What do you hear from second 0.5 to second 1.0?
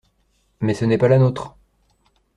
Mais ce n’est